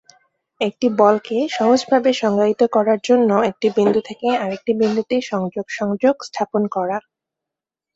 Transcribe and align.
একটি 0.61 0.87
বলকে 1.01 1.37
সহজভাবে 1.49 2.11
সংজ্ঞায়িত 2.21 2.61
করার 2.75 2.99
জন্য 3.03 3.29
একটি 3.49 3.67
বিন্দু 3.77 3.99
থেকে 4.09 4.27
আরেকটি 4.43 4.71
বিন্দুতে 4.81 5.15
সংযোগ 5.31 5.65
সংযোগ 5.79 6.15
স্থাপন 6.27 6.63
করা। 6.75 6.97